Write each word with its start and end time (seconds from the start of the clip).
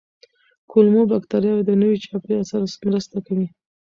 کولمو 0.71 1.01
بکتریاوې 1.11 1.63
د 1.65 1.71
نوي 1.81 1.97
چاپېریال 2.03 2.43
سره 2.51 2.65
مرسته 2.89 3.17
کوي. 3.27 3.47